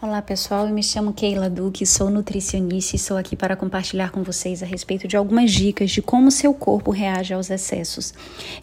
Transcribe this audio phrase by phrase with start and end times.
[0.00, 4.22] Olá pessoal, eu me chamo Keila Duque, sou nutricionista e sou aqui para compartilhar com
[4.22, 8.14] vocês a respeito de algumas dicas de como seu corpo reage aos excessos.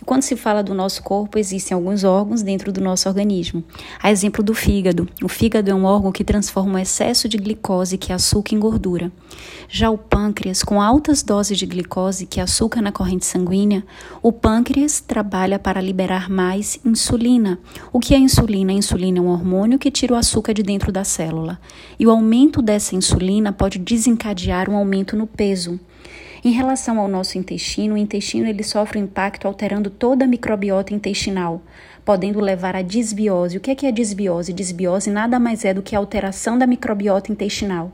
[0.06, 3.66] Quando se fala do nosso corpo, existem alguns órgãos dentro do nosso organismo.
[4.02, 5.10] A exemplo do fígado.
[5.22, 8.60] O fígado é um órgão que transforma o excesso de glicose, que é açúcar, em
[8.60, 9.12] gordura.
[9.68, 13.84] Já o pâncreas, com altas doses de glicose, que é açúcar na corrente sanguínea,
[14.22, 17.60] o pâncreas trabalha para liberar mais insulina.
[17.92, 18.72] O que é insulina?
[18.72, 21.60] A insulina é um hormônio que tira o açúcar de dentro da célula célula,
[22.00, 25.80] e o aumento dessa insulina pode desencadear um aumento no peso.
[26.44, 30.94] Em relação ao nosso intestino, o intestino ele sofre um impacto alterando toda a microbiota
[30.94, 31.62] intestinal,
[32.04, 33.58] podendo levar à desbiose.
[33.58, 34.54] O que é, que é desbiose?
[34.54, 37.92] Desbiose nada mais é do que a alteração da microbiota intestinal,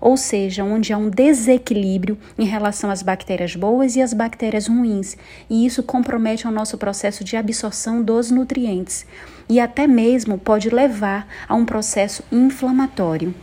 [0.00, 5.16] ou seja, onde há um desequilíbrio em relação às bactérias boas e às bactérias ruins,
[5.48, 9.06] e isso compromete o nosso processo de absorção dos nutrientes
[9.48, 13.34] e até mesmo pode levar a um processo inflamatório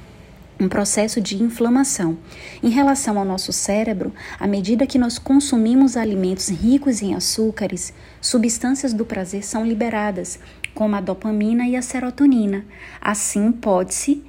[0.63, 2.17] um processo de inflamação.
[2.61, 8.93] Em relação ao nosso cérebro, à medida que nós consumimos alimentos ricos em açúcares, substâncias
[8.93, 10.39] do prazer são liberadas,
[10.73, 12.65] como a dopamina e a serotonina.
[13.01, 14.23] Assim, pode-se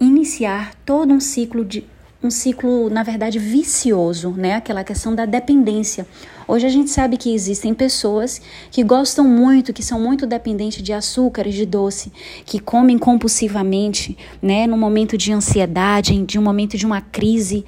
[0.00, 1.84] iniciar todo um ciclo de
[2.22, 4.54] um ciclo, na verdade, vicioso, né?
[4.54, 6.06] Aquela questão da dependência.
[6.46, 10.92] Hoje a gente sabe que existem pessoas que gostam muito, que são muito dependentes de
[10.92, 12.12] açúcares, de doce,
[12.44, 14.66] que comem compulsivamente, né?
[14.66, 17.64] No momento de ansiedade, de um momento de uma crise,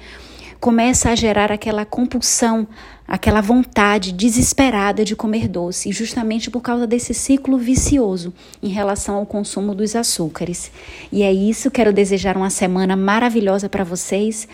[0.63, 2.65] começa a gerar aquela compulsão,
[3.05, 9.25] aquela vontade desesperada de comer doce, justamente por causa desse ciclo vicioso em relação ao
[9.25, 10.71] consumo dos açúcares.
[11.11, 14.47] E é isso, quero desejar uma semana maravilhosa para vocês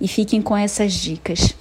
[0.00, 1.52] e fiquem com essas dicas.